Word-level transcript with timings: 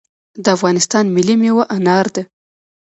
د 0.43 0.45
افغانستان 0.57 1.05
ملي 1.15 1.35
میوه 1.41 1.63
انار 1.75 2.05
ده 2.15 2.23